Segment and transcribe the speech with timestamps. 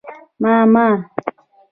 [0.41, 0.87] _ما، ما